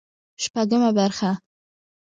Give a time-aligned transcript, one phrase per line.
[0.43, 1.31] شپږمه برخه